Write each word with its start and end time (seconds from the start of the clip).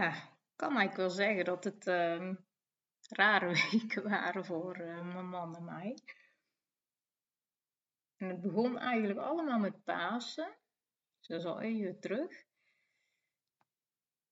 Ja, 0.00 0.28
kan 0.56 0.80
ik 0.80 0.92
wel 0.92 1.10
zeggen 1.10 1.44
dat 1.44 1.64
het 1.64 1.86
uh, 1.86 2.32
rare 3.08 3.46
weken 3.70 4.02
waren 4.02 4.44
voor 4.44 4.80
uh, 4.80 5.12
mijn 5.12 5.28
man 5.28 5.56
en 5.56 5.64
mij. 5.64 5.98
En 8.16 8.28
het 8.28 8.40
begon 8.40 8.78
eigenlijk 8.78 9.18
allemaal 9.18 9.58
met 9.58 9.84
Pasen. 9.84 10.56
Dat 11.20 11.38
is 11.38 11.44
al 11.44 11.60
even 11.60 12.00
terug. 12.00 12.44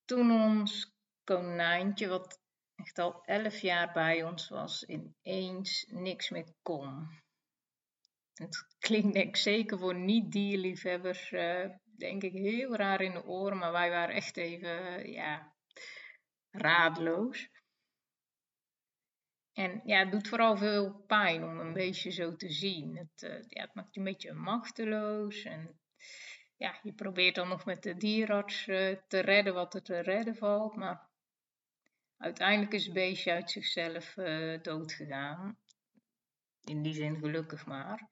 Toen 0.04 0.30
ons 0.30 0.96
konijntje, 1.24 2.08
wat 2.08 2.40
echt 2.74 2.98
al 2.98 3.24
elf 3.24 3.58
jaar 3.58 3.92
bij 3.92 4.24
ons 4.24 4.48
was, 4.48 4.84
ineens 4.84 5.86
niks 5.90 6.30
meer 6.30 6.54
kon. 6.62 7.08
Het 8.34 8.66
klinkt 8.78 9.12
denk 9.12 9.28
ik 9.28 9.36
zeker 9.36 9.78
voor 9.78 9.94
niet-dierliefhebbers, 9.94 11.30
uh, 11.30 11.70
denk 11.96 12.22
ik, 12.22 12.32
heel 12.32 12.76
raar 12.76 13.00
in 13.00 13.12
de 13.12 13.24
oren, 13.24 13.58
maar 13.58 13.72
wij 13.72 13.90
waren 13.90 14.14
echt 14.14 14.36
even, 14.36 15.10
ja, 15.10 15.56
raadloos. 16.50 17.48
En 19.52 19.80
ja, 19.84 19.98
het 19.98 20.10
doet 20.10 20.28
vooral 20.28 20.56
veel 20.56 20.92
pijn 21.06 21.44
om 21.44 21.58
een 21.58 21.72
beestje 21.72 22.10
zo 22.10 22.36
te 22.36 22.50
zien. 22.50 22.96
Het, 22.96 23.22
uh, 23.22 23.44
ja, 23.48 23.62
het 23.62 23.74
maakt 23.74 23.94
je 23.94 24.00
een 24.00 24.06
beetje 24.06 24.32
machteloos. 24.32 25.42
En 25.42 25.80
ja, 26.56 26.78
je 26.82 26.92
probeert 26.92 27.34
dan 27.34 27.48
nog 27.48 27.64
met 27.64 27.82
de 27.82 27.96
dierarts 27.96 28.66
uh, 28.66 28.96
te 29.08 29.18
redden 29.18 29.54
wat 29.54 29.74
er 29.74 29.82
te 29.82 29.98
redden 29.98 30.36
valt. 30.36 30.76
Maar 30.76 31.08
uiteindelijk 32.16 32.72
is 32.72 32.84
het 32.84 32.94
beestje 32.94 33.32
uit 33.32 33.50
zichzelf 33.50 34.16
uh, 34.16 34.62
doodgegaan. 34.62 35.58
In 36.64 36.82
die 36.82 36.94
zin 36.94 37.18
gelukkig 37.18 37.66
maar. 37.66 38.08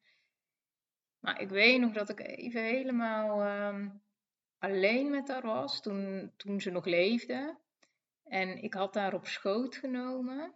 Maar 1.19 1.41
ik 1.41 1.49
weet 1.49 1.81
nog 1.81 1.93
dat 1.93 2.09
ik 2.09 2.21
even 2.21 2.63
helemaal 2.63 3.43
uh, 3.47 3.91
alleen 4.59 5.11
met 5.11 5.29
haar 5.29 5.43
was 5.43 5.81
toen, 5.81 6.33
toen 6.37 6.61
ze 6.61 6.71
nog 6.71 6.85
leefde. 6.85 7.59
En 8.29 8.63
ik 8.63 8.75
had 8.75 8.95
haar 8.95 9.15
op 9.15 9.27
schoot 9.27 9.77
genomen. 9.77 10.55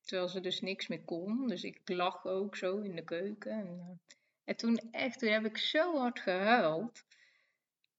Terwijl 0.00 0.28
ze 0.28 0.40
dus 0.40 0.60
niks 0.60 0.86
meer 0.86 1.04
kon. 1.04 1.46
Dus 1.46 1.62
ik 1.64 1.80
lag 1.84 2.24
ook 2.24 2.56
zo 2.56 2.78
in 2.78 2.96
de 2.96 3.04
keuken. 3.04 3.52
En, 3.52 3.66
uh, 3.66 4.14
en 4.44 4.56
toen 4.56 4.78
echt, 4.90 5.18
toen 5.18 5.28
heb 5.28 5.44
ik 5.44 5.56
zo 5.56 5.98
hard 5.98 6.20
gehuild. 6.20 7.04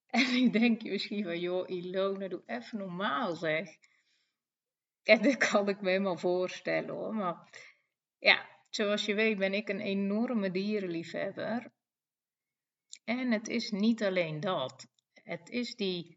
En 0.07 0.35
ik 0.35 0.53
denk 0.53 0.81
je 0.81 0.89
misschien 0.89 1.23
van, 1.23 1.39
joh 1.39 1.69
Ilona, 1.69 2.27
doe 2.27 2.43
even 2.45 2.77
normaal 2.77 3.35
zeg. 3.35 3.69
En 5.03 5.21
dat 5.21 5.37
kan 5.37 5.69
ik 5.69 5.81
me 5.81 5.89
helemaal 5.89 6.17
voorstellen 6.17 6.89
hoor. 6.89 7.13
Maar 7.13 7.49
ja, 8.19 8.49
zoals 8.69 9.05
je 9.05 9.13
weet 9.13 9.37
ben 9.37 9.53
ik 9.53 9.69
een 9.69 9.81
enorme 9.81 10.51
dierenliefhebber. 10.51 11.71
En 13.03 13.31
het 13.31 13.47
is 13.47 13.71
niet 13.71 14.03
alleen 14.03 14.39
dat. 14.39 14.87
Het 15.13 15.49
is 15.49 15.75
die 15.75 16.16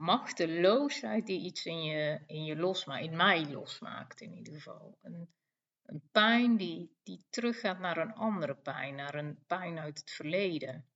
machteloosheid 0.00 1.26
die 1.26 1.40
iets 1.40 1.66
in 1.66 1.82
je, 1.82 2.20
in 2.26 2.44
je 2.44 2.56
losmaakt, 2.56 3.04
in 3.04 3.16
mij 3.16 3.46
losmaakt 3.46 4.20
in 4.20 4.34
ieder 4.34 4.54
geval. 4.54 4.98
Een, 5.02 5.34
een 5.82 6.08
pijn 6.10 6.56
die, 6.56 6.98
die 7.02 7.24
teruggaat 7.30 7.78
naar 7.78 7.96
een 7.96 8.14
andere 8.14 8.54
pijn, 8.56 8.94
naar 8.94 9.14
een 9.14 9.44
pijn 9.46 9.78
uit 9.78 9.98
het 9.98 10.10
verleden. 10.10 10.88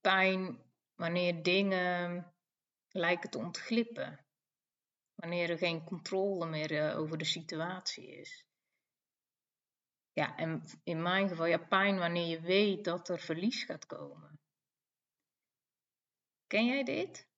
Pijn 0.00 0.62
wanneer 0.94 1.42
dingen 1.42 2.32
lijken 2.88 3.30
te 3.30 3.38
ontglippen. 3.38 4.24
Wanneer 5.14 5.50
er 5.50 5.58
geen 5.58 5.84
controle 5.84 6.46
meer 6.46 6.72
uh, 6.72 6.98
over 6.98 7.18
de 7.18 7.24
situatie 7.24 8.06
is. 8.06 8.46
Ja, 10.12 10.36
en 10.36 10.62
in 10.84 11.02
mijn 11.02 11.28
geval, 11.28 11.46
ja, 11.46 11.58
pijn 11.58 11.98
wanneer 11.98 12.26
je 12.26 12.40
weet 12.40 12.84
dat 12.84 13.08
er 13.08 13.18
verlies 13.18 13.64
gaat 13.64 13.86
komen. 13.86 14.29
Ken 16.50 16.66
jij 16.66 16.84
dit? 16.84 17.28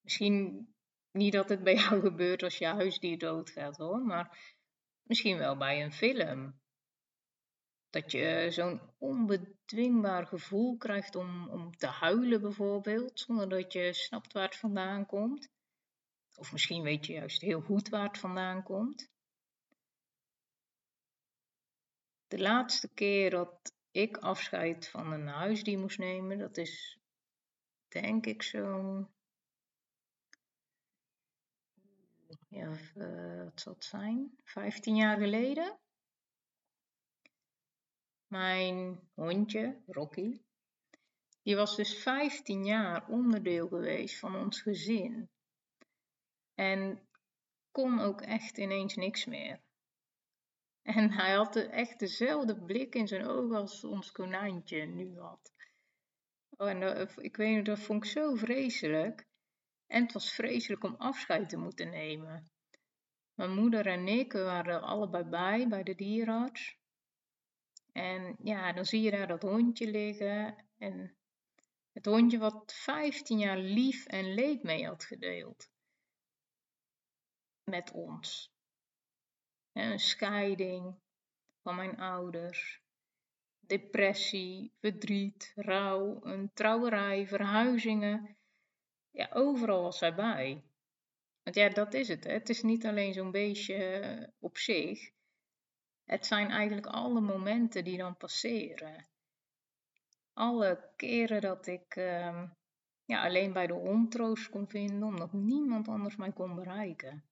Misschien 0.00 0.68
niet 1.10 1.32
dat 1.32 1.48
het 1.48 1.62
bij 1.62 1.74
jou 1.84 2.00
gebeurt 2.00 2.42
als 2.42 2.58
je 2.58 2.66
huisdier 2.66 3.18
doodgaat 3.18 3.76
hoor, 3.76 3.98
maar 3.98 4.54
misschien 5.02 5.38
wel 5.38 5.56
bij 5.56 5.82
een 5.82 5.92
film. 5.92 6.60
Dat 7.90 8.10
je 8.10 8.46
zo'n 8.50 8.80
onbedwingbaar 8.98 10.26
gevoel 10.26 10.76
krijgt 10.76 11.14
om, 11.14 11.48
om 11.48 11.76
te 11.76 11.86
huilen 11.86 12.40
bijvoorbeeld, 12.40 13.20
zonder 13.20 13.48
dat 13.48 13.72
je 13.72 13.92
snapt 13.92 14.32
waar 14.32 14.48
het 14.48 14.56
vandaan 14.56 15.06
komt. 15.06 15.48
Of 16.36 16.52
misschien 16.52 16.82
weet 16.82 17.06
je 17.06 17.12
juist 17.12 17.40
heel 17.40 17.60
goed 17.60 17.88
waar 17.88 18.06
het 18.06 18.18
vandaan 18.18 18.62
komt. 18.62 19.10
De 22.26 22.38
laatste 22.38 22.88
keer 22.94 23.30
dat 23.30 23.74
ik 23.90 24.16
afscheid 24.16 24.88
van 24.88 25.12
een 25.12 25.26
huisdier 25.26 25.78
moest 25.78 25.98
nemen, 25.98 26.38
dat 26.38 26.56
is 26.56 26.98
denk 27.94 28.26
ik 28.26 28.42
zo'n. 28.42 29.08
Ja, 32.48 32.70
uh, 32.96 33.44
wat 33.44 33.60
zal 33.60 33.72
het 33.72 33.84
zijn? 33.84 34.38
15 34.44 34.96
jaar 34.96 35.18
geleden. 35.18 35.78
Mijn 38.26 39.00
hondje, 39.14 39.82
Rocky, 39.86 40.40
die 41.42 41.56
was 41.56 41.76
dus 41.76 41.94
15 42.02 42.64
jaar 42.64 43.08
onderdeel 43.08 43.68
geweest 43.68 44.18
van 44.18 44.36
ons 44.36 44.60
gezin. 44.60 45.30
En 46.54 47.08
kon 47.70 48.00
ook 48.00 48.20
echt 48.20 48.58
ineens 48.58 48.96
niks 48.96 49.24
meer. 49.24 49.60
En 50.82 51.10
hij 51.10 51.34
had 51.34 51.56
echt 51.56 51.98
dezelfde 51.98 52.64
blik 52.64 52.94
in 52.94 53.08
zijn 53.08 53.26
ogen 53.26 53.56
als 53.56 53.84
ons 53.84 54.12
konijntje 54.12 54.84
nu 54.84 55.18
had. 55.18 55.53
Oh, 56.56 56.68
en 56.68 56.80
dat, 56.80 57.22
ik 57.22 57.36
weet 57.36 57.56
niet, 57.56 57.66
dat 57.66 57.78
vond 57.78 58.04
ik 58.04 58.10
zo 58.10 58.34
vreselijk. 58.34 59.26
En 59.86 60.02
het 60.02 60.12
was 60.12 60.32
vreselijk 60.32 60.84
om 60.84 60.94
afscheid 60.94 61.48
te 61.48 61.56
moeten 61.56 61.90
nemen. 61.90 62.50
Mijn 63.34 63.54
moeder 63.54 63.86
en 63.86 64.08
ik 64.08 64.32
waren 64.32 64.74
er 64.74 64.80
allebei 64.80 65.24
bij, 65.24 65.68
bij 65.68 65.82
de 65.82 65.94
dierenarts. 65.94 66.78
En 67.92 68.36
ja, 68.38 68.72
dan 68.72 68.84
zie 68.84 69.02
je 69.02 69.10
daar 69.10 69.26
dat 69.26 69.42
hondje 69.42 69.90
liggen. 69.90 70.66
En 70.78 71.16
het 71.92 72.04
hondje 72.04 72.38
wat 72.38 72.72
15 72.72 73.38
jaar 73.38 73.58
lief 73.58 74.06
en 74.06 74.34
leed 74.34 74.62
mee 74.62 74.86
had 74.86 75.04
gedeeld. 75.04 75.70
Met 77.64 77.92
ons. 77.92 78.52
Een 79.72 79.98
scheiding 79.98 80.98
van 81.62 81.76
mijn 81.76 81.98
ouders 81.98 82.83
depressie, 83.66 84.72
verdriet, 84.80 85.52
rouw, 85.54 86.20
een 86.22 86.50
trouwerij, 86.52 87.26
verhuizingen. 87.26 88.36
Ja, 89.10 89.28
overal 89.32 89.82
was 89.82 89.98
zij 89.98 90.14
bij. 90.14 90.62
Want 91.42 91.56
ja, 91.56 91.68
dat 91.68 91.94
is 91.94 92.08
het. 92.08 92.24
Hè. 92.24 92.32
Het 92.32 92.48
is 92.48 92.62
niet 92.62 92.86
alleen 92.86 93.12
zo'n 93.12 93.30
beestje 93.30 94.32
op 94.38 94.58
zich. 94.58 95.10
Het 96.04 96.26
zijn 96.26 96.50
eigenlijk 96.50 96.86
alle 96.86 97.20
momenten 97.20 97.84
die 97.84 97.96
dan 97.96 98.16
passeren. 98.16 99.08
Alle 100.32 100.92
keren 100.96 101.40
dat 101.40 101.66
ik 101.66 101.96
uh, 101.96 102.42
ja, 103.04 103.24
alleen 103.24 103.52
bij 103.52 103.66
de 103.66 103.72
hond 103.72 104.10
troost 104.10 104.48
kon 104.48 104.68
vinden, 104.68 105.02
omdat 105.02 105.32
niemand 105.32 105.88
anders 105.88 106.16
mij 106.16 106.32
kon 106.32 106.54
bereiken. 106.54 107.24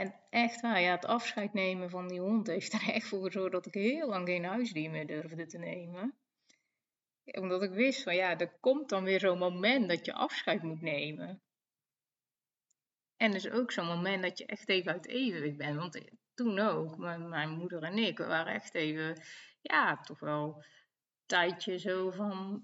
En 0.00 0.14
echt 0.30 0.60
waar, 0.60 0.80
ja, 0.80 0.90
het 0.90 1.04
afscheid 1.04 1.52
nemen 1.52 1.90
van 1.90 2.08
die 2.08 2.20
hond 2.20 2.46
heeft 2.46 2.72
er 2.72 2.88
echt 2.88 3.08
voor 3.08 3.24
gezorgd 3.24 3.52
dat 3.52 3.66
ik 3.66 3.74
heel 3.74 4.08
lang 4.08 4.28
geen 4.28 4.44
huisdier 4.44 4.90
meer 4.90 5.06
durfde 5.06 5.46
te 5.46 5.58
nemen. 5.58 6.14
Omdat 7.24 7.62
ik 7.62 7.70
wist 7.70 8.02
van 8.02 8.14
ja, 8.14 8.38
er 8.38 8.52
komt 8.60 8.88
dan 8.88 9.04
weer 9.04 9.20
zo'n 9.20 9.38
moment 9.38 9.88
dat 9.88 10.04
je 10.04 10.12
afscheid 10.12 10.62
moet 10.62 10.80
nemen. 10.80 11.42
En 13.16 13.30
dus 13.30 13.50
ook 13.50 13.72
zo'n 13.72 13.86
moment 13.86 14.22
dat 14.22 14.38
je 14.38 14.46
echt 14.46 14.68
even 14.68 14.92
uit 14.92 15.06
evenwicht 15.06 15.56
bent. 15.56 15.76
Want 15.76 16.00
toen 16.34 16.58
ook, 16.58 16.96
mijn 16.96 17.50
moeder 17.50 17.82
en 17.82 17.98
ik, 17.98 18.18
waren 18.18 18.54
echt 18.54 18.74
even, 18.74 19.22
ja, 19.60 20.00
toch 20.00 20.18
wel 20.18 20.54
een 20.56 20.64
tijdje 21.26 21.78
zo 21.78 22.10
van 22.10 22.62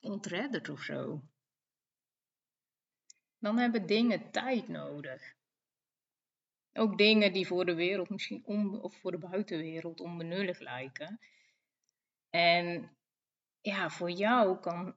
ontredderd 0.00 0.68
of 0.68 0.80
zo. 0.80 1.22
Dan 3.38 3.58
hebben 3.58 3.86
dingen 3.86 4.30
tijd 4.30 4.68
nodig. 4.68 5.36
Ook 6.78 6.98
dingen 6.98 7.32
die 7.32 7.46
voor 7.46 7.64
de 7.64 7.74
wereld 7.74 8.08
misschien 8.08 8.42
on, 8.44 8.82
of 8.82 8.94
voor 8.94 9.10
de 9.10 9.18
buitenwereld 9.18 10.00
onbenullig 10.00 10.58
lijken. 10.58 11.20
En 12.30 12.96
ja, 13.60 13.90
voor 13.90 14.10
jou 14.10 14.58
kan 14.60 14.96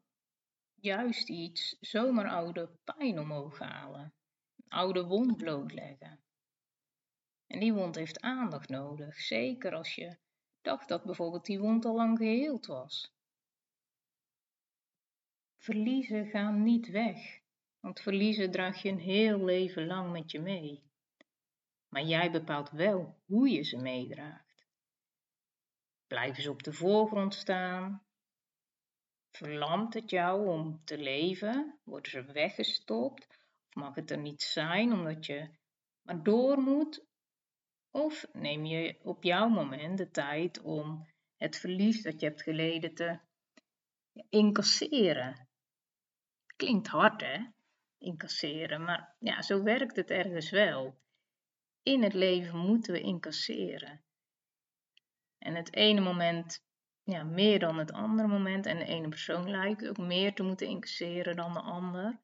juist 0.75 1.29
iets 1.29 1.77
zomaar 1.79 2.29
oude 2.29 2.69
pijn 2.83 3.19
omhoog 3.19 3.59
halen. 3.59 4.13
Oude 4.67 5.03
wond 5.03 5.37
blootleggen. 5.37 6.23
En 7.47 7.59
die 7.59 7.73
wond 7.73 7.95
heeft 7.95 8.21
aandacht 8.21 8.69
nodig, 8.69 9.19
zeker 9.19 9.73
als 9.73 9.95
je 9.95 10.17
dacht 10.61 10.87
dat 10.87 11.03
bijvoorbeeld 11.03 11.45
die 11.45 11.59
wond 11.59 11.85
al 11.85 11.95
lang 11.95 12.17
geheeld 12.17 12.65
was. 12.65 13.13
Verliezen 15.57 16.25
gaan 16.25 16.63
niet 16.63 16.87
weg, 16.87 17.41
want 17.79 17.99
verliezen 17.99 18.51
draag 18.51 18.81
je 18.81 18.89
een 18.89 18.99
heel 18.99 19.43
leven 19.43 19.87
lang 19.87 20.11
met 20.11 20.31
je 20.31 20.39
mee. 20.39 20.90
Maar 21.91 22.03
jij 22.03 22.31
bepaalt 22.31 22.69
wel 22.69 23.15
hoe 23.25 23.49
je 23.49 23.63
ze 23.63 23.77
meedraagt. 23.77 24.65
Blijven 26.07 26.43
ze 26.43 26.49
op 26.49 26.63
de 26.63 26.73
voorgrond 26.73 27.33
staan? 27.33 28.03
Verlamt 29.31 29.93
het 29.93 30.09
jou 30.09 30.47
om 30.47 30.81
te 30.85 30.97
leven? 30.97 31.79
Worden 31.83 32.11
ze 32.11 32.23
weggestopt? 32.23 33.27
Of 33.67 33.75
mag 33.75 33.95
het 33.95 34.11
er 34.11 34.17
niet 34.17 34.41
zijn 34.41 34.93
omdat 34.93 35.25
je 35.25 35.49
maar 36.01 36.23
door 36.23 36.57
moet? 36.57 37.05
Of 37.91 38.27
neem 38.33 38.65
je 38.65 38.99
op 39.03 39.23
jouw 39.23 39.49
moment 39.49 39.97
de 39.97 40.11
tijd 40.11 40.61
om 40.61 41.07
het 41.35 41.57
verlies 41.57 42.01
dat 42.01 42.19
je 42.19 42.25
hebt 42.25 42.41
geleden 42.41 42.93
te 42.93 43.19
incasseren? 44.29 45.47
Klinkt 46.55 46.87
hard 46.87 47.21
hè, 47.21 47.45
incasseren, 47.97 48.83
maar 48.83 49.15
ja, 49.19 49.41
zo 49.41 49.63
werkt 49.63 49.95
het 49.95 50.09
ergens 50.09 50.49
wel. 50.49 50.99
In 51.83 52.03
het 52.03 52.13
leven 52.13 52.57
moeten 52.57 52.93
we 52.93 53.01
incasseren. 53.01 54.03
En 55.37 55.55
het 55.55 55.73
ene 55.73 56.01
moment 56.01 56.63
ja, 57.03 57.23
meer 57.23 57.59
dan 57.59 57.77
het 57.77 57.91
andere 57.91 58.27
moment. 58.27 58.65
En 58.65 58.77
de 58.77 58.85
ene 58.85 59.09
persoon 59.09 59.49
lijkt 59.49 59.87
ook 59.87 59.97
meer 59.97 60.33
te 60.33 60.43
moeten 60.43 60.67
incasseren 60.67 61.35
dan 61.35 61.53
de 61.53 61.61
ander. 61.61 62.19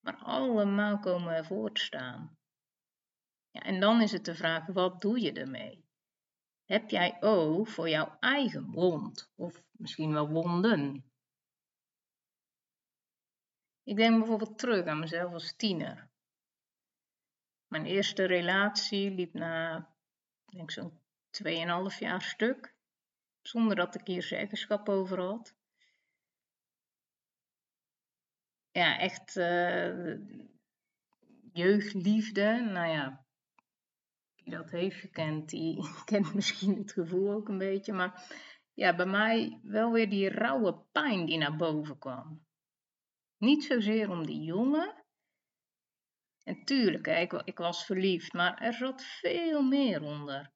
Maar 0.00 0.16
allemaal 0.16 0.98
komen 0.98 1.34
we 1.34 1.44
voor 1.44 1.72
te 1.72 1.80
staan. 1.80 2.38
Ja, 3.50 3.60
en 3.60 3.80
dan 3.80 4.00
is 4.00 4.12
het 4.12 4.24
de 4.24 4.34
vraag, 4.34 4.66
wat 4.66 5.00
doe 5.00 5.20
je 5.20 5.32
ermee? 5.32 5.86
Heb 6.64 6.90
jij 6.90 7.16
oog 7.20 7.68
voor 7.68 7.88
jouw 7.88 8.16
eigen 8.20 8.70
wond? 8.70 9.32
Of 9.34 9.62
misschien 9.70 10.12
wel 10.12 10.28
wonden? 10.28 11.12
Ik 13.82 13.96
denk 13.96 14.18
bijvoorbeeld 14.18 14.58
terug 14.58 14.86
aan 14.86 14.98
mezelf 14.98 15.32
als 15.32 15.56
tiener. 15.56 16.07
Mijn 17.68 17.84
eerste 17.86 18.24
relatie 18.24 19.10
liep 19.10 19.34
na, 19.34 19.88
denk 20.44 20.70
zo'n 20.70 21.00
2,5 21.30 21.98
jaar 21.98 22.22
stuk 22.22 22.76
zonder 23.42 23.76
dat 23.76 23.94
ik 23.94 24.06
hier 24.06 24.22
zeggenschap 24.22 24.88
over 24.88 25.20
had. 25.20 25.56
Ja, 28.70 28.98
echt 28.98 29.36
uh, 29.36 30.16
jeugdliefde. 31.52 32.68
Nou 32.72 32.88
ja, 32.88 33.26
wie 34.34 34.52
dat 34.52 34.70
heeft 34.70 35.00
gekend, 35.00 35.48
die 35.48 35.88
kent 36.04 36.34
misschien 36.34 36.76
het 36.76 36.92
gevoel 36.92 37.32
ook 37.32 37.48
een 37.48 37.58
beetje. 37.58 37.92
Maar 37.92 38.32
ja, 38.74 38.96
bij 38.96 39.06
mij 39.06 39.60
wel 39.62 39.92
weer 39.92 40.10
die 40.10 40.28
rauwe 40.28 40.84
pijn 40.92 41.26
die 41.26 41.38
naar 41.38 41.56
boven 41.56 41.98
kwam. 41.98 42.46
Niet 43.36 43.64
zozeer 43.64 44.10
om 44.10 44.26
die 44.26 44.42
jongen. 44.42 44.97
En 46.48 46.64
tuurlijk, 46.64 47.06
ik, 47.06 47.32
ik 47.32 47.58
was 47.58 47.84
verliefd, 47.84 48.32
maar 48.32 48.58
er 48.58 48.72
zat 48.72 49.02
veel 49.02 49.62
meer 49.62 50.02
onder. 50.02 50.52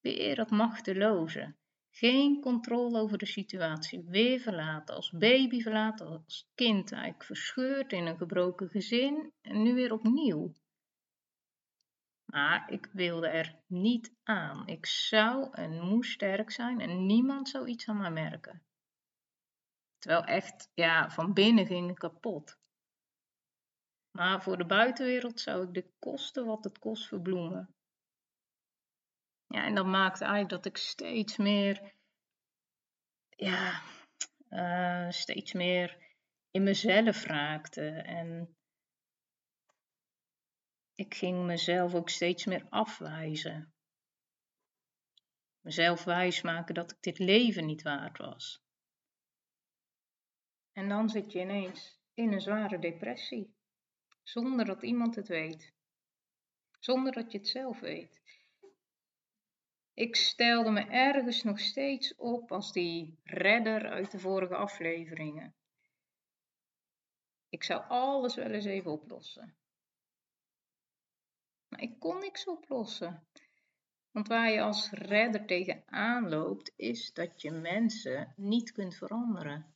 Weer 0.00 0.34
dat 0.34 0.50
machteloze. 0.50 1.54
Geen 1.90 2.40
controle 2.40 3.00
over 3.00 3.18
de 3.18 3.26
situatie. 3.26 4.04
Weer 4.06 4.40
verlaten, 4.40 4.94
als 4.94 5.10
baby 5.10 5.60
verlaten, 5.60 6.06
als 6.06 6.50
kind 6.54 6.92
eigenlijk 6.92 7.24
verscheurd 7.24 7.92
in 7.92 8.06
een 8.06 8.16
gebroken 8.16 8.68
gezin 8.68 9.32
en 9.40 9.62
nu 9.62 9.74
weer 9.74 9.92
opnieuw. 9.92 10.54
Maar 12.24 12.70
ik 12.72 12.88
wilde 12.92 13.28
er 13.28 13.62
niet 13.66 14.14
aan. 14.22 14.66
Ik 14.66 14.86
zou 14.86 15.48
en 15.52 15.80
moest 15.80 16.12
sterk 16.12 16.50
zijn 16.50 16.80
en 16.80 17.06
niemand 17.06 17.48
zou 17.48 17.66
iets 17.66 17.88
aan 17.88 17.98
mij 17.98 18.10
merken. 18.10 18.62
Terwijl 19.98 20.24
echt, 20.24 20.70
ja, 20.74 21.10
van 21.10 21.32
binnen 21.32 21.66
ging 21.66 21.90
ik 21.90 21.96
kapot. 21.96 22.59
Maar 24.10 24.42
voor 24.42 24.56
de 24.56 24.66
buitenwereld 24.66 25.40
zou 25.40 25.66
ik 25.66 25.74
de 25.74 25.90
kosten 25.98 26.46
wat 26.46 26.64
het 26.64 26.78
kost 26.78 27.06
verbloemen. 27.06 27.74
Ja, 29.46 29.64
en 29.64 29.74
dat 29.74 29.86
maakte 29.86 30.24
eigenlijk 30.24 30.62
dat 30.62 30.72
ik 30.72 30.76
steeds 30.76 31.36
meer, 31.36 31.94
ja, 33.28 33.82
uh, 34.48 35.10
steeds 35.10 35.52
meer 35.52 36.14
in 36.50 36.62
mezelf 36.62 37.24
raakte. 37.24 37.90
En 37.90 38.56
ik 40.94 41.14
ging 41.14 41.44
mezelf 41.46 41.94
ook 41.94 42.08
steeds 42.08 42.44
meer 42.44 42.66
afwijzen. 42.68 43.72
Mezelf 45.60 46.04
wijsmaken 46.04 46.74
dat 46.74 46.90
ik 46.90 47.02
dit 47.02 47.18
leven 47.18 47.66
niet 47.66 47.82
waard 47.82 48.18
was. 48.18 48.62
En 50.72 50.88
dan 50.88 51.08
zit 51.08 51.32
je 51.32 51.40
ineens 51.40 52.00
in 52.14 52.32
een 52.32 52.40
zware 52.40 52.78
depressie, 52.78 53.54
zonder 54.30 54.64
dat 54.64 54.82
iemand 54.82 55.14
het 55.14 55.28
weet, 55.28 55.72
zonder 56.78 57.12
dat 57.12 57.32
je 57.32 57.38
het 57.38 57.48
zelf 57.48 57.80
weet. 57.80 58.20
Ik 59.94 60.16
stelde 60.16 60.70
me 60.70 60.80
ergens 60.80 61.42
nog 61.42 61.60
steeds 61.60 62.14
op 62.16 62.52
als 62.52 62.72
die 62.72 63.18
redder 63.24 63.88
uit 63.88 64.10
de 64.10 64.18
vorige 64.18 64.54
afleveringen. 64.54 65.54
Ik 67.48 67.62
zou 67.62 67.82
alles 67.88 68.34
wel 68.34 68.50
eens 68.50 68.64
even 68.64 68.90
oplossen. 68.90 69.56
Maar 71.68 71.80
ik 71.80 71.98
kon 71.98 72.18
niks 72.18 72.46
oplossen. 72.46 73.26
Want 74.10 74.28
waar 74.28 74.50
je 74.50 74.60
als 74.60 74.90
redder 74.90 75.46
tegenaan 75.46 76.28
loopt, 76.28 76.72
is 76.76 77.12
dat 77.12 77.42
je 77.42 77.50
mensen 77.50 78.34
niet 78.36 78.72
kunt 78.72 78.94
veranderen. 78.94 79.74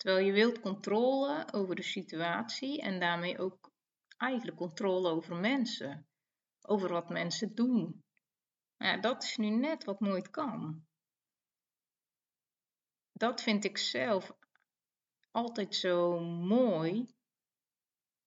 Terwijl 0.00 0.26
je 0.26 0.32
wilt 0.32 0.60
controle 0.60 1.52
over 1.52 1.74
de 1.74 1.82
situatie 1.82 2.80
en 2.80 3.00
daarmee 3.00 3.38
ook 3.38 3.72
eigenlijk 4.16 4.56
controle 4.56 5.08
over 5.08 5.36
mensen. 5.36 6.08
Over 6.60 6.92
wat 6.92 7.08
mensen 7.08 7.54
doen. 7.54 8.04
Maar 8.76 8.88
ja, 8.88 9.00
dat 9.00 9.22
is 9.22 9.36
nu 9.36 9.48
net 9.48 9.84
wat 9.84 10.00
nooit 10.00 10.30
kan. 10.30 10.86
Dat 13.12 13.42
vind 13.42 13.64
ik 13.64 13.78
zelf 13.78 14.32
altijd 15.30 15.74
zo 15.74 16.20
mooi 16.20 17.14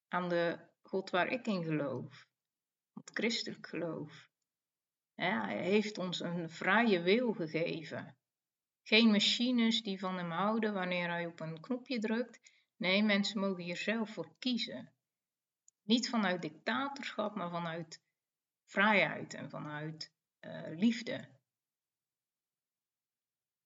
aan 0.07 0.29
de 0.29 0.69
God 0.81 1.09
waar 1.09 1.27
ik 1.27 1.47
in 1.47 1.63
geloof. 1.63 2.27
Het 2.93 3.09
christelijk 3.13 3.67
geloof. 3.67 4.29
Hij 5.13 5.63
heeft 5.63 5.97
ons 5.97 6.19
een 6.19 6.49
vrije 6.49 7.01
wil 7.01 7.33
gegeven. 7.33 8.17
Geen 8.83 9.11
machines 9.11 9.81
die 9.81 9.99
van 9.99 10.17
hem 10.17 10.31
houden 10.31 10.73
wanneer 10.73 11.09
hij 11.09 11.25
op 11.25 11.39
een 11.39 11.59
knopje 11.59 11.99
drukt. 11.99 12.39
Nee, 12.77 13.03
mensen 13.03 13.39
mogen 13.39 13.63
hier 13.63 13.77
zelf 13.77 14.09
voor 14.09 14.35
kiezen. 14.39 14.93
Niet 15.83 16.09
vanuit 16.09 16.41
dictatorschap, 16.41 17.35
maar 17.35 17.49
vanuit 17.49 18.01
vrijheid 18.65 19.33
en 19.33 19.49
vanuit 19.49 20.13
uh, 20.41 20.61
liefde. 20.67 21.29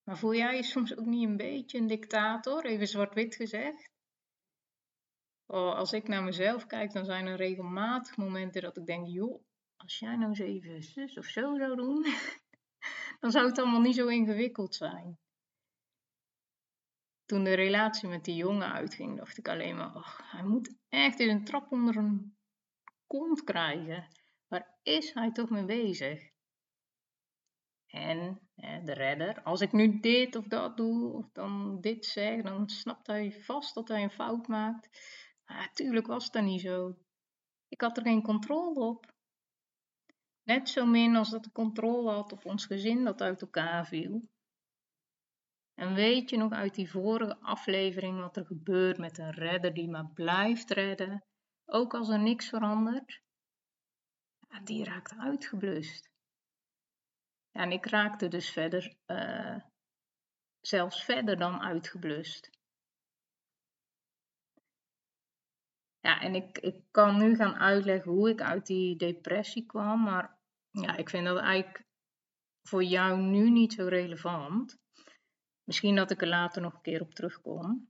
Maar 0.04 0.18
voel 0.18 0.36
jij 0.36 0.56
je 0.56 0.64
soms 0.64 0.98
ook 0.98 1.06
niet 1.06 1.28
een 1.28 1.38
beetje 1.38 1.78
een 1.78 1.88
dictator, 1.88 2.66
even 2.66 2.88
zwart-wit 2.88 3.36
gezegd? 3.36 3.90
Oh, 5.46 5.76
als 5.76 5.94
ik 5.94 6.08
naar 6.08 6.24
mezelf 6.24 6.66
kijk, 6.66 6.94
dan 6.94 7.06
zijn 7.06 7.26
er 7.26 7.36
regelmatig 7.36 8.18
momenten 8.18 8.62
dat 8.62 8.78
ik 8.78 8.86
denk, 8.86 9.08
joh, 9.08 9.44
als 9.76 10.00
jij 10.00 10.16
nou 10.16 10.30
eens 10.30 10.40
even 10.40 10.84
zus 10.84 11.18
of 11.18 11.26
zo 11.26 11.58
zou 11.58 11.76
doen, 11.76 12.06
dan 13.20 13.32
zou 13.32 13.46
het 13.46 13.60
allemaal 13.60 13.82
niet 13.82 13.96
zo 13.96 14.08
ingewikkeld 14.08 14.76
zijn. 14.76 15.20
Toen 17.26 17.44
de 17.44 17.54
relatie 17.54 18.10
met 18.10 18.26
die 18.26 18.36
jongen 18.36 18.72
uitging, 18.72 19.18
dacht 19.18 19.38
ik 19.38 19.48
alleen 19.48 19.76
maar, 19.76 19.96
oh, 19.96 20.20
hij 20.32 20.44
moet 20.44 20.76
echt 20.90 21.20
eens 21.20 21.32
een 21.32 21.44
trap 21.44 21.72
onder 21.72 21.96
een 21.96 22.38
kont 23.08 23.44
krijgen. 23.44 24.08
Waar 24.48 24.78
is 24.84 25.14
hij 25.14 25.32
toch 25.32 25.50
mee 25.50 25.66
bezig? 25.66 26.36
En 27.88 28.50
hè, 28.56 28.84
de 28.84 28.94
redder, 28.94 29.44
als 29.44 29.62
ik 29.62 29.72
nu 29.72 30.00
dit 30.00 30.36
of 30.36 30.48
dat 30.48 30.78
doe, 30.78 31.14
of 31.14 31.30
dan 31.32 31.82
dit 31.82 32.06
zeg, 32.06 32.42
dan 32.42 32.70
snapt 32.70 33.08
hij 33.08 33.32
vast 33.32 33.76
dat 33.76 33.88
hij 33.88 34.04
een 34.04 34.12
fout 34.12 34.48
maakt. 34.48 34.90
Maar 35.46 35.58
natuurlijk 35.58 36.08
was 36.08 36.32
dat 36.32 36.44
niet 36.44 36.62
zo. 36.62 36.98
Ik 37.68 37.82
had 37.82 37.98
er 37.98 38.04
geen 38.04 38.22
controle 38.22 38.80
op. 38.80 39.16
Net 40.48 40.70
zo 40.70 40.86
min 40.86 41.16
als 41.16 41.30
dat 41.30 41.44
de 41.44 41.52
controle 41.52 42.12
had 42.12 42.32
op 42.32 42.46
ons 42.46 42.66
gezin 42.66 43.04
dat 43.04 43.22
uit 43.22 43.42
elkaar 43.42 43.88
viel. 43.88 44.30
En 45.74 45.94
weet 45.94 46.30
je 46.30 46.38
nog 46.38 46.52
uit 46.52 46.76
die 46.76 46.90
vorige 46.90 47.38
aflevering 47.40 48.20
wat 48.20 48.38
er 48.38 48.46
gebeurt 48.46 48.98
met 48.98 49.18
een 49.18 49.32
redder 49.32 49.74
die 49.74 49.90
maar 49.90 50.12
blijft 50.14 50.70
redden, 50.70 51.26
ook 51.66 51.94
als 51.94 52.10
er 52.10 52.20
niks 52.20 52.50
verandert? 52.50 53.22
Ja, 54.50 54.60
die 54.60 54.84
raakt 54.84 55.18
uitgeblust. 55.18 56.10
Ja, 57.52 57.62
en 57.62 57.72
ik 57.72 57.86
raakte 57.86 58.28
dus 58.28 58.50
verder, 58.50 58.96
eh, 59.06 59.56
zelfs 60.62 61.04
verder 61.04 61.38
dan 61.38 61.62
uitgeblust. 61.62 62.50
Ja, 66.00 66.22
en 66.22 66.36
ik, 66.36 66.58
ik 66.58 66.84
kan 66.92 67.18
nu 67.18 67.36
gaan 67.36 67.56
uitleggen 67.56 68.12
hoe 68.12 68.30
ik 68.30 68.42
uit 68.42 68.66
die 68.66 68.96
depressie 68.96 69.66
kwam, 69.66 70.04
maar 70.04 70.37
ja, 70.82 70.96
ik 70.96 71.10
vind 71.10 71.26
dat 71.26 71.38
eigenlijk 71.38 71.86
voor 72.62 72.84
jou 72.84 73.22
nu 73.22 73.50
niet 73.50 73.74
zo 73.74 73.88
relevant. 73.88 74.78
Misschien 75.64 75.96
dat 75.96 76.12
ik 76.12 76.22
er 76.22 76.28
later 76.28 76.62
nog 76.62 76.74
een 76.74 76.82
keer 76.82 77.02
op 77.02 77.14
terugkom. 77.14 77.90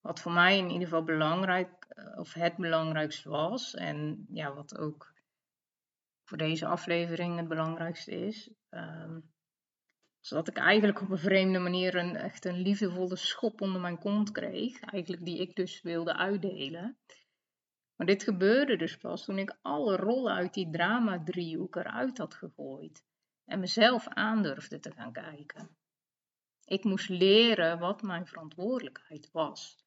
Wat 0.00 0.20
voor 0.20 0.32
mij 0.32 0.58
in 0.58 0.70
ieder 0.70 0.88
geval 0.88 1.04
belangrijk, 1.04 1.84
eh, 1.88 2.18
of 2.18 2.32
het 2.32 2.56
belangrijkste 2.56 3.28
was, 3.28 3.74
en 3.74 4.26
ja, 4.28 4.54
wat 4.54 4.78
ook 4.78 5.14
voor 6.24 6.38
deze 6.38 6.66
aflevering 6.66 7.36
het 7.36 7.48
belangrijkste 7.48 8.10
is, 8.10 8.50
um, 8.70 9.34
zodat 10.20 10.48
ik 10.48 10.56
eigenlijk 10.56 11.00
op 11.00 11.10
een 11.10 11.18
vreemde 11.18 11.58
manier 11.58 11.94
een, 11.94 12.16
echt 12.16 12.44
een 12.44 12.58
liefdevolle 12.58 13.16
schop 13.16 13.60
onder 13.60 13.80
mijn 13.80 13.98
kont 13.98 14.30
kreeg, 14.30 14.80
eigenlijk 14.80 15.24
die 15.24 15.40
ik 15.40 15.54
dus 15.54 15.82
wilde 15.82 16.16
uitdelen. 16.16 16.98
Maar 17.96 18.06
dit 18.06 18.22
gebeurde 18.22 18.76
dus 18.76 18.96
pas 18.96 19.24
toen 19.24 19.38
ik 19.38 19.56
alle 19.62 19.96
rollen 19.96 20.34
uit 20.34 20.54
die 20.54 20.70
drama-driehoek 20.70 21.76
eruit 21.76 22.18
had 22.18 22.34
gegooid 22.34 23.04
en 23.44 23.60
mezelf 23.60 24.08
aandurfde 24.08 24.78
te 24.78 24.92
gaan 24.92 25.12
kijken. 25.12 25.76
Ik 26.64 26.84
moest 26.84 27.08
leren 27.08 27.78
wat 27.78 28.02
mijn 28.02 28.26
verantwoordelijkheid 28.26 29.30
was, 29.30 29.84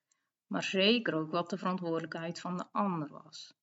maar 0.48 0.64
zeker 0.64 1.14
ook 1.14 1.32
wat 1.32 1.50
de 1.50 1.58
verantwoordelijkheid 1.58 2.40
van 2.40 2.58
de 2.58 2.66
ander 2.72 3.10
was. 3.10 3.54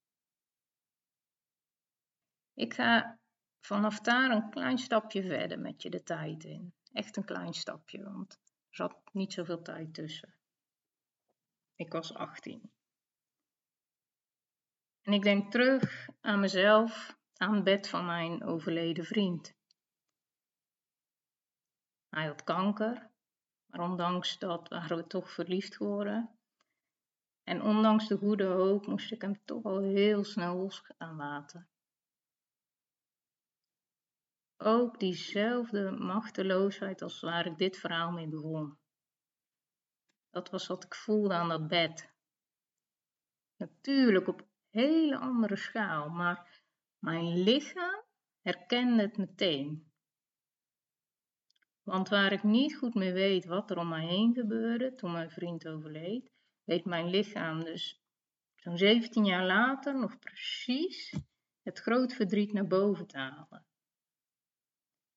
Ik 2.54 2.74
ga 2.74 3.18
vanaf 3.60 4.00
daar 4.00 4.30
een 4.30 4.50
klein 4.50 4.78
stapje 4.78 5.22
verder 5.22 5.58
met 5.58 5.82
je 5.82 5.90
de 5.90 6.02
tijd 6.02 6.44
in. 6.44 6.74
Echt 6.92 7.16
een 7.16 7.24
klein 7.24 7.52
stapje, 7.52 8.02
want 8.02 8.32
er 8.32 8.76
zat 8.76 9.00
niet 9.12 9.32
zoveel 9.32 9.62
tijd 9.62 9.94
tussen. 9.94 10.34
Ik 11.74 11.92
was 11.92 12.14
18. 12.14 12.70
En 15.06 15.12
ik 15.12 15.22
denk 15.22 15.50
terug 15.50 16.08
aan 16.20 16.40
mezelf 16.40 17.18
aan 17.36 17.54
het 17.54 17.64
bed 17.64 17.88
van 17.88 18.06
mijn 18.06 18.44
overleden 18.44 19.04
vriend. 19.04 19.54
Hij 22.08 22.26
had 22.26 22.44
kanker, 22.44 23.10
maar 23.66 23.80
ondanks 23.80 24.38
dat 24.38 24.68
waren 24.68 24.96
we 24.96 25.06
toch 25.06 25.30
verliefd 25.30 25.76
geworden. 25.76 26.38
En 27.42 27.62
ondanks 27.62 28.08
de 28.08 28.16
goede 28.16 28.44
hoop 28.44 28.86
moest 28.86 29.12
ik 29.12 29.22
hem 29.22 29.44
toch 29.44 29.64
al 29.64 29.80
heel 29.80 30.24
snel 30.24 30.56
los 30.56 30.78
gaan 30.78 31.16
laten. 31.16 31.68
Ook 34.56 34.98
diezelfde 34.98 35.90
machteloosheid 35.90 37.02
als 37.02 37.20
waar 37.20 37.46
ik 37.46 37.58
dit 37.58 37.76
verhaal 37.76 38.10
mee 38.10 38.28
begon. 38.28 38.78
Dat 40.30 40.50
was 40.50 40.66
wat 40.66 40.84
ik 40.84 40.94
voelde 40.94 41.34
aan 41.34 41.48
dat 41.48 41.68
bed. 41.68 42.14
Natuurlijk 43.56 44.28
op 44.28 44.54
hele 44.76 45.18
andere 45.18 45.56
schaal, 45.56 46.08
maar 46.08 46.62
mijn 46.98 47.42
lichaam 47.42 48.02
herkende 48.40 49.02
het 49.02 49.16
meteen. 49.16 49.92
Want 51.82 52.08
waar 52.08 52.32
ik 52.32 52.42
niet 52.42 52.76
goed 52.76 52.94
meer 52.94 53.12
weet 53.12 53.44
wat 53.44 53.70
er 53.70 53.78
om 53.78 53.88
mij 53.88 54.06
heen 54.06 54.34
gebeurde 54.34 54.94
toen 54.94 55.12
mijn 55.12 55.30
vriend 55.30 55.68
overleed, 55.68 56.30
weet 56.64 56.84
mijn 56.84 57.10
lichaam 57.10 57.64
dus 57.64 58.04
zo'n 58.54 58.78
17 58.78 59.24
jaar 59.24 59.46
later 59.46 59.98
nog 59.98 60.18
precies 60.18 61.14
het 61.62 61.78
groot 61.78 62.12
verdriet 62.12 62.52
naar 62.52 62.66
boven 62.66 63.06
te 63.06 63.18
halen. 63.18 63.66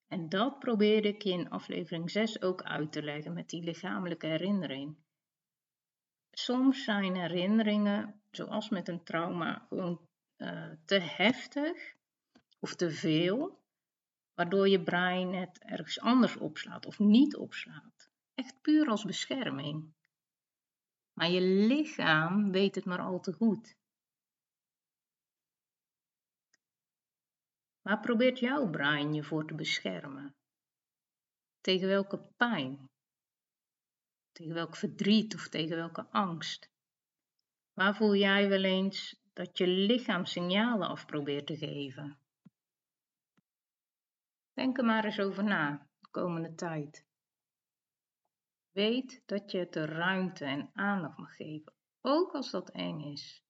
En 0.08 0.30
dat 0.30 0.60
probeerde 0.60 1.08
ik 1.08 1.24
in 1.24 1.50
aflevering 1.50 2.12
6 2.12 2.42
ook 2.42 2.62
uit 2.64 2.92
te 2.92 3.04
leggen 3.04 3.34
met 3.34 3.50
die 3.50 3.64
lichamelijke 3.64 4.28
herinnering. 4.28 4.98
Soms 6.32 6.84
zijn 6.84 7.16
herinneringen, 7.16 8.19
zoals 8.32 8.70
met 8.70 8.88
een 8.88 9.04
trauma, 9.04 9.66
gewoon 9.70 10.08
uh, 10.38 10.72
te 10.86 11.00
heftig 11.00 11.96
of 12.60 12.76
te 12.76 12.92
veel, 12.92 13.64
waardoor 14.34 14.68
je 14.68 14.84
brein 14.84 15.34
het 15.34 15.60
ergens 15.60 16.00
anders 16.00 16.38
opslaat 16.38 16.86
of 16.86 17.00
niet 17.00 17.36
opslaat. 17.36 18.10
Echt 18.34 18.62
puur 18.62 18.90
als 18.90 19.04
bescherming. 19.04 19.94
Maar 21.14 21.30
je 21.30 21.42
lichaam 21.42 22.52
weet 22.52 22.76
het 22.76 22.86
maar 22.86 23.00
al 23.00 23.20
te 23.20 23.34
goed. 23.34 23.78
Waar 27.82 28.00
probeert 28.00 28.40
jouw 28.40 28.70
brein 28.70 29.14
je 29.14 29.24
voor 29.24 29.48
te 29.48 29.56
beschermen? 29.56 30.36
Tegen 31.62 31.88
welke 31.88 32.18
pijn? 32.38 32.90
Tegen 34.32 34.54
welk 34.54 34.76
verdriet 34.76 35.36
of 35.36 35.48
tegen 35.48 35.76
welke 35.76 36.08
angst? 36.10 36.70
Waar 37.80 37.96
voel 37.96 38.16
jij 38.16 38.50
wel 38.50 38.64
eens 38.64 39.22
dat 39.34 39.58
je 39.58 39.68
lichaam 39.68 40.26
signalen 40.26 40.88
af 40.88 41.06
probeert 41.06 41.48
te 41.48 41.58
geven? 41.58 42.20
Denk 44.54 44.78
er 44.78 44.86
maar 44.86 45.06
eens 45.06 45.20
over 45.20 45.44
na 45.44 45.88
de 46.00 46.08
komende 46.12 46.56
tijd. 46.56 47.06
Weet 48.72 49.22
dat 49.26 49.52
je 49.52 49.58
het 49.58 49.74
de 49.74 49.86
ruimte 49.86 50.46
en 50.46 50.70
aandacht 50.74 51.18
mag 51.18 51.36
geven, 51.36 51.74
ook 52.02 52.34
als 52.34 52.52
dat 52.52 52.70
eng 52.70 53.00
is. 53.00 53.44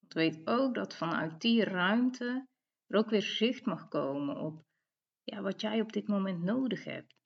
Want 0.00 0.12
weet 0.12 0.46
ook 0.46 0.74
dat 0.74 0.96
vanuit 0.96 1.40
die 1.40 1.64
ruimte 1.64 2.48
er 2.86 2.98
ook 2.98 3.10
weer 3.10 3.22
zicht 3.22 3.64
mag 3.64 3.88
komen 3.88 4.36
op 4.36 4.64
ja, 5.22 5.40
wat 5.40 5.60
jij 5.60 5.80
op 5.80 5.92
dit 5.92 6.08
moment 6.08 6.42
nodig 6.42 6.84
hebt. 6.84 7.17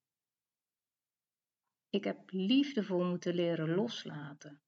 Ik 1.93 2.05
heb 2.05 2.31
liefdevol 2.31 3.05
moeten 3.05 3.35
leren 3.35 3.75
loslaten. 3.75 4.61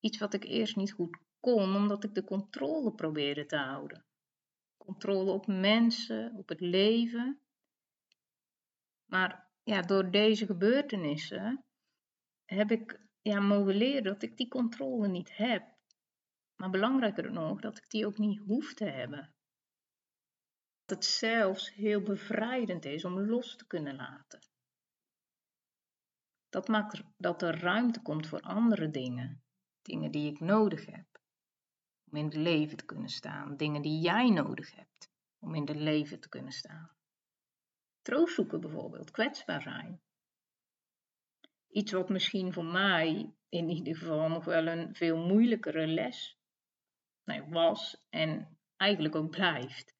Iets 0.00 0.18
wat 0.18 0.34
ik 0.34 0.44
eerst 0.44 0.76
niet 0.76 0.92
goed 0.92 1.18
kon, 1.40 1.74
omdat 1.74 2.04
ik 2.04 2.14
de 2.14 2.24
controle 2.24 2.94
probeerde 2.94 3.46
te 3.46 3.56
houden. 3.56 4.04
Controle 4.76 5.30
op 5.30 5.46
mensen, 5.46 6.34
op 6.34 6.48
het 6.48 6.60
leven. 6.60 7.40
Maar 9.04 9.50
ja, 9.62 9.82
door 9.82 10.10
deze 10.10 10.46
gebeurtenissen 10.46 11.64
heb 12.44 12.70
ik 12.70 13.00
ja, 13.22 13.40
mogen 13.40 13.74
leren 13.74 14.02
dat 14.02 14.22
ik 14.22 14.36
die 14.36 14.48
controle 14.48 15.08
niet 15.08 15.36
heb. 15.36 15.74
Maar 16.56 16.70
belangrijker 16.70 17.32
nog, 17.32 17.60
dat 17.60 17.76
ik 17.76 17.90
die 17.90 18.06
ook 18.06 18.18
niet 18.18 18.38
hoef 18.38 18.74
te 18.74 18.84
hebben. 18.84 19.34
Dat 20.84 20.96
het 20.96 21.04
zelfs 21.04 21.74
heel 21.74 22.02
bevrijdend 22.02 22.84
is 22.84 23.04
om 23.04 23.20
los 23.20 23.56
te 23.56 23.66
kunnen 23.66 23.96
laten. 23.96 24.40
Dat 26.48 26.68
maakt 26.68 27.02
dat 27.16 27.42
er 27.42 27.60
ruimte 27.60 28.02
komt 28.02 28.26
voor 28.26 28.40
andere 28.40 28.90
dingen. 28.90 29.42
Dingen 29.82 30.10
die 30.10 30.32
ik 30.32 30.40
nodig 30.40 30.86
heb 30.86 31.06
om 32.10 32.18
in 32.18 32.24
het 32.24 32.34
leven 32.34 32.76
te 32.76 32.84
kunnen 32.84 33.08
staan. 33.08 33.56
Dingen 33.56 33.82
die 33.82 34.00
jij 34.00 34.30
nodig 34.30 34.74
hebt 34.74 35.10
om 35.38 35.54
in 35.54 35.66
het 35.66 35.76
leven 35.76 36.20
te 36.20 36.28
kunnen 36.28 36.52
staan. 36.52 36.96
Troost 38.02 38.34
zoeken 38.34 38.60
bijvoorbeeld, 38.60 39.10
kwetsbaar 39.10 39.62
zijn. 39.62 40.00
Iets 41.68 41.92
wat 41.92 42.08
misschien 42.08 42.52
voor 42.52 42.64
mij 42.64 43.34
in 43.48 43.68
ieder 43.68 43.96
geval 43.96 44.28
nog 44.28 44.44
wel 44.44 44.66
een 44.66 44.94
veel 44.94 45.16
moeilijkere 45.16 45.86
les 45.86 46.38
nou, 47.24 47.48
was 47.48 48.06
en 48.10 48.58
eigenlijk 48.76 49.14
ook 49.14 49.30
blijft. 49.30 49.94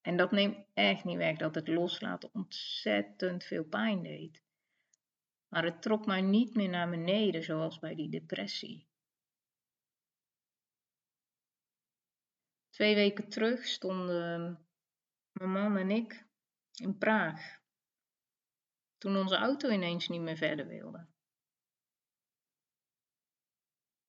En 0.00 0.16
dat 0.16 0.30
neemt 0.30 0.66
echt 0.74 1.04
niet 1.04 1.16
weg 1.16 1.36
dat 1.36 1.54
het 1.54 1.68
loslaten 1.68 2.30
ontzettend 2.32 3.44
veel 3.44 3.64
pijn 3.64 4.02
deed. 4.02 4.42
Maar 5.48 5.64
het 5.64 5.82
trok 5.82 6.06
mij 6.06 6.20
niet 6.20 6.54
meer 6.54 6.68
naar 6.68 6.90
beneden 6.90 7.42
zoals 7.42 7.78
bij 7.78 7.94
die 7.94 8.08
depressie. 8.08 8.86
Twee 12.70 12.94
weken 12.94 13.28
terug 13.28 13.64
stonden 13.64 14.66
mijn 15.32 15.50
man 15.50 15.76
en 15.76 15.90
ik 15.90 16.26
in 16.74 16.98
Praag. 16.98 17.60
Toen 18.98 19.16
onze 19.16 19.36
auto 19.36 19.68
ineens 19.68 20.08
niet 20.08 20.20
meer 20.20 20.36
verder 20.36 20.66
wilde. 20.66 21.06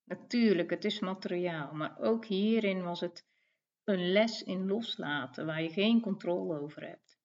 Natuurlijk, 0.03 0.69
het 0.69 0.85
is 0.85 0.99
materiaal, 0.99 1.73
maar 1.73 1.99
ook 1.99 2.25
hierin 2.25 2.83
was 2.83 2.99
het 2.99 3.25
een 3.83 4.11
les 4.11 4.43
in 4.43 4.67
loslaten 4.67 5.45
waar 5.45 5.61
je 5.61 5.69
geen 5.69 6.01
controle 6.01 6.59
over 6.59 6.87
hebt. 6.87 7.19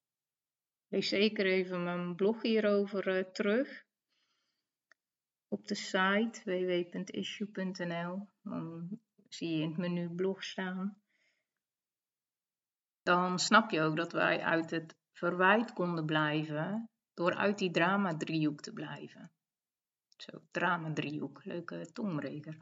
Lees 0.89 1.09
zeker 1.09 1.47
even 1.47 1.85
mijn 1.85 2.15
blog 2.15 2.43
hierover 2.43 3.19
uh, 3.19 3.25
terug 3.25 3.85
op 5.53 5.69
de 5.69 5.75
site 5.75 6.41
www.issue.nl. 6.45 8.29
Dan 8.43 8.89
zie 9.29 9.57
je 9.57 9.63
in 9.63 9.69
het 9.69 9.79
menu 9.79 10.09
blog 10.09 10.45
staan. 10.45 11.03
Dan 13.03 13.39
snap 13.39 13.71
je 13.71 13.81
ook 13.81 13.97
dat 13.97 14.13
wij 14.13 14.43
uit 14.43 14.71
het 14.71 14.97
verwijt 15.13 15.73
konden 15.73 16.07
blijven 16.07 16.91
door 17.15 17.35
uit 17.35 17.59
die 17.59 17.71
drama-driehoek 17.71 18.61
te 18.61 18.73
blijven. 18.73 19.33
Zo, 20.17 20.43
drama-driehoek, 20.51 21.45
leuke 21.45 21.93
tongbreker. 21.93 22.57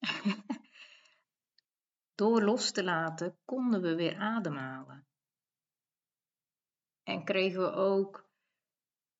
door 2.20 2.42
los 2.42 2.70
te 2.72 2.84
laten 2.84 3.38
konden 3.44 3.82
we 3.82 3.94
weer 3.94 4.16
ademhalen. 4.16 5.06
En 7.02 7.24
kregen 7.24 7.60
we 7.60 7.70
ook 7.70 8.30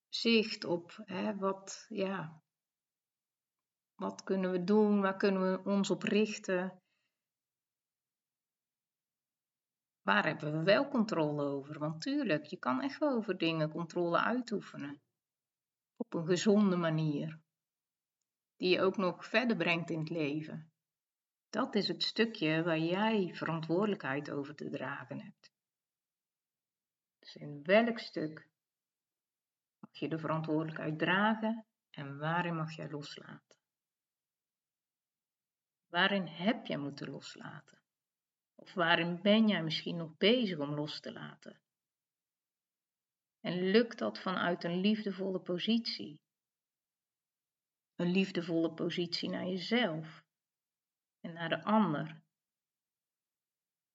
zicht 0.09 0.63
op 0.63 1.01
hè, 1.05 1.35
wat, 1.35 1.85
ja, 1.89 2.41
Wat 3.97 4.23
kunnen 4.23 4.51
we 4.51 4.63
doen? 4.63 5.01
Waar 5.01 5.17
kunnen 5.17 5.51
we 5.51 5.69
ons 5.69 5.89
op 5.89 6.03
richten? 6.03 6.81
Waar 10.01 10.25
hebben 10.25 10.51
we 10.51 10.63
wel 10.63 10.87
controle 10.87 11.43
over? 11.43 11.79
Want 11.79 12.01
tuurlijk, 12.01 12.45
je 12.45 12.57
kan 12.57 12.81
echt 12.81 12.99
wel 12.99 13.15
over 13.15 13.37
dingen 13.37 13.71
controle 13.71 14.19
uitoefenen. 14.19 15.01
Op 15.95 16.13
een 16.13 16.25
gezonde 16.25 16.75
manier. 16.75 17.39
Die 18.55 18.69
je 18.69 18.81
ook 18.81 18.97
nog 18.97 19.25
verder 19.25 19.57
brengt 19.57 19.89
in 19.89 19.99
het 19.99 20.09
leven. 20.09 20.71
Dat 21.49 21.75
is 21.75 21.87
het 21.87 22.03
stukje 22.03 22.63
waar 22.63 22.79
jij 22.79 23.35
verantwoordelijkheid 23.35 24.31
over 24.31 24.55
te 24.55 24.69
dragen 24.69 25.19
hebt. 25.19 25.51
Dus 27.19 27.35
in 27.35 27.63
welk 27.63 27.99
stuk 27.99 28.49
mag 29.79 29.91
je 29.91 30.09
de 30.09 30.19
verantwoordelijkheid 30.19 30.99
dragen 30.99 31.65
en 31.89 32.17
waarin 32.17 32.55
mag 32.55 32.75
jij 32.75 32.89
loslaten? 32.89 33.56
Waarin 35.97 36.27
heb 36.27 36.65
jij 36.65 36.77
moeten 36.77 37.09
loslaten? 37.09 37.79
Of 38.55 38.73
waarin 38.73 39.21
ben 39.21 39.47
jij 39.47 39.63
misschien 39.63 39.97
nog 39.97 40.17
bezig 40.17 40.59
om 40.59 40.73
los 40.73 40.99
te 40.99 41.11
laten? 41.11 41.59
En 43.39 43.71
lukt 43.71 43.97
dat 43.97 44.19
vanuit 44.19 44.63
een 44.63 44.79
liefdevolle 44.79 45.39
positie? 45.39 46.21
Een 47.95 48.11
liefdevolle 48.11 48.73
positie 48.73 49.29
naar 49.29 49.45
jezelf 49.45 50.23
en 51.19 51.33
naar 51.33 51.49
de 51.49 51.63
ander? 51.63 52.21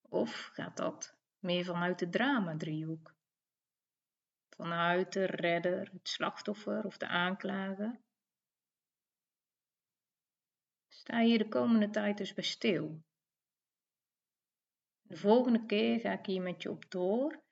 Of 0.08 0.50
gaat 0.52 0.76
dat 0.76 1.16
meer 1.38 1.64
vanuit 1.64 1.98
de 1.98 2.08
drama-driehoek? 2.08 3.14
Vanuit 4.48 5.12
de 5.12 5.24
redder, 5.24 5.90
het 5.92 6.08
slachtoffer 6.08 6.84
of 6.84 6.96
de 6.96 7.06
aanklager? 7.06 8.00
Sta 11.02 11.20
je 11.20 11.38
de 11.38 11.48
komende 11.48 11.90
tijd 11.90 12.18
dus 12.18 12.34
bij 12.34 12.44
stil? 12.44 13.02
De 15.02 15.16
volgende 15.16 15.66
keer 15.66 16.00
ga 16.00 16.12
ik 16.12 16.26
hier 16.26 16.42
met 16.42 16.62
je 16.62 16.70
op 16.70 16.90
door. 16.90 17.42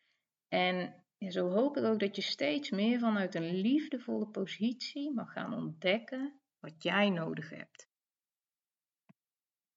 En 0.49 1.05
zo 1.19 1.49
hoop 1.49 1.77
ik 1.77 1.85
ook 1.85 2.01
dat 2.01 2.17
je 2.17 2.23
steeds 2.23 2.71
meer 2.71 2.99
vanuit 2.99 3.35
een 3.35 3.55
liefdevolle 3.55 4.27
positie 4.27 5.13
mag 5.13 5.33
gaan 5.33 5.55
ontdekken 5.55 6.41
wat 6.59 6.83
jij 6.83 7.11
nodig 7.11 7.51
hebt. 7.51 7.89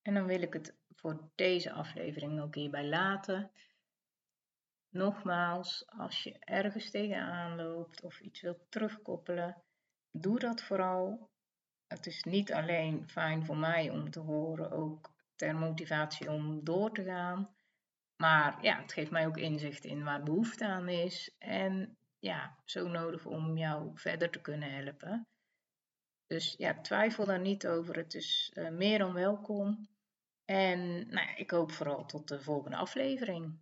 En 0.02 0.14
dan 0.14 0.26
wil 0.26 0.42
ik 0.42 0.54
het 0.54 0.78
voor 0.96 1.32
deze 1.36 1.72
aflevering 1.72 2.42
ook 2.42 2.56
hierbij 2.56 2.88
laten. 2.88 3.52
Nogmaals, 4.90 5.88
als 5.88 6.24
je 6.24 6.40
ergens 6.40 6.92
tegenaan 6.92 7.56
loopt 7.56 8.04
of 8.04 8.20
iets 8.20 8.42
wilt 8.42 8.72
terugkoppelen, 8.72 9.64
doe 10.12 10.40
dat 10.40 10.64
vooral. 10.64 11.32
Het 11.94 12.06
is 12.06 12.24
niet 12.24 12.54
alleen 12.54 13.10
fijn 13.10 13.46
voor 13.46 13.58
mij 13.58 13.90
om 13.90 14.10
te 14.12 14.20
horen, 14.20 14.72
ook 14.72 15.12
ter 15.36 15.56
motivatie 15.56 16.32
om 16.32 16.64
door 16.64 16.92
te 16.92 17.04
gaan. 17.04 17.56
Maar 18.16 18.58
ja, 18.62 18.82
het 18.82 18.94
geeft 18.94 19.12
mij 19.12 19.28
ook 19.28 19.38
inzicht 19.38 19.84
in 19.86 20.04
waar 20.04 20.24
behoefte 20.24 20.66
aan 20.66 20.90
is. 20.90 21.36
En 21.40 21.98
ja, 22.20 22.58
zo 22.66 22.88
nodig 22.88 23.26
om 23.26 23.58
jou 23.58 23.92
verder 23.94 24.30
te 24.30 24.42
kunnen 24.42 24.74
helpen. 24.74 25.28
Dus 26.28 26.56
ja, 26.58 26.82
twijfel 26.82 27.26
daar 27.26 27.40
niet 27.40 27.68
over. 27.68 27.96
Het 27.96 28.14
is 28.14 28.52
uh, 28.54 28.70
meer 28.70 28.98
dan 28.98 29.14
welkom. 29.14 29.88
En 30.46 31.10
nou 31.10 31.28
ik 31.36 31.52
hoop 31.52 31.72
vooral 31.72 32.06
tot 32.06 32.28
de 32.28 32.42
volgende 32.42 32.78
aflevering. 32.78 33.62